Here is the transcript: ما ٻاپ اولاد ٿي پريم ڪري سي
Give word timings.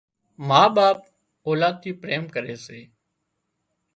ما 0.47 0.63
ٻاپ 0.75 0.97
اولاد 1.47 1.75
ٿي 1.81 1.91
پريم 2.01 2.23
ڪري 2.33 2.55
سي 2.65 2.79